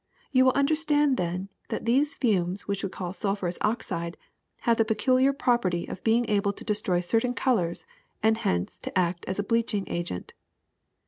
[0.31, 4.17] You will undertsand, then, that these fumes, which we call sulphurous oxide,
[4.61, 7.85] have the peculiar prop erty of being able to destroy certain colors
[8.23, 10.33] and hence to act as a bleaching agent.